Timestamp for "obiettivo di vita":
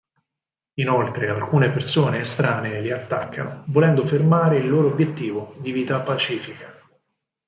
4.87-5.99